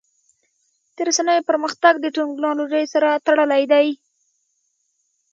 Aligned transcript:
د 0.95 0.97
رسنیو 1.07 1.47
پرمختګ 1.49 1.93
د 1.99 2.05
ټکنالوژۍ 2.17 2.83
سره 2.93 3.09
تړلی 3.25 3.63
دی. 3.71 3.87